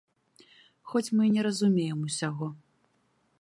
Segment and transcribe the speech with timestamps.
[0.91, 2.47] Хоць мы і не разумеем усяго.